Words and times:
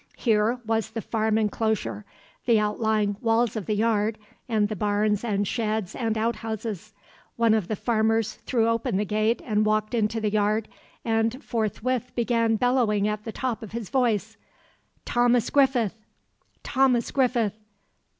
Here 0.17 0.59
was 0.65 0.89
the 0.89 1.01
farm 1.03 1.37
enclosure; 1.37 2.05
the 2.47 2.59
outlying 2.59 3.17
walls 3.21 3.55
of 3.55 3.67
the 3.67 3.75
yard 3.75 4.17
and 4.49 4.67
the 4.67 4.75
barns 4.75 5.23
and 5.23 5.47
sheds 5.47 5.93
and 5.95 6.17
outhouses. 6.17 6.95
One 7.35 7.53
of 7.53 7.67
the 7.67 7.75
farmers 7.75 8.33
threw 8.33 8.67
open 8.67 8.97
the 8.97 9.05
gate 9.05 9.43
and 9.45 9.63
walked 9.63 9.93
into 9.93 10.19
the 10.19 10.31
yard, 10.31 10.67
and 11.05 11.43
forthwith 11.43 12.15
began 12.15 12.55
bellowing 12.55 13.07
at 13.07 13.25
the 13.25 13.31
top 13.31 13.61
of 13.61 13.73
his 13.73 13.91
voice: 13.91 14.37
"Thomas 15.05 15.51
Griffith! 15.51 15.93
Thomas 16.63 17.11
Griffith! 17.11 17.53